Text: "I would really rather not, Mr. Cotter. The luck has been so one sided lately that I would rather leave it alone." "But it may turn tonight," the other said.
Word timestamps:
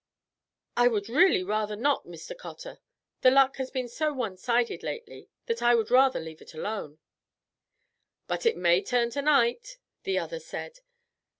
"I 0.75 0.87
would 0.87 1.09
really 1.09 1.43
rather 1.43 1.75
not, 1.75 2.05
Mr. 2.07 2.35
Cotter. 2.35 2.79
The 3.21 3.29
luck 3.29 3.57
has 3.57 3.69
been 3.69 3.87
so 3.87 4.11
one 4.11 4.35
sided 4.35 4.81
lately 4.81 5.29
that 5.45 5.61
I 5.61 5.75
would 5.75 5.91
rather 5.91 6.19
leave 6.19 6.41
it 6.41 6.55
alone." 6.55 6.97
"But 8.25 8.47
it 8.47 8.57
may 8.57 8.81
turn 8.81 9.11
tonight," 9.11 9.77
the 10.01 10.17
other 10.17 10.39
said. 10.39 10.79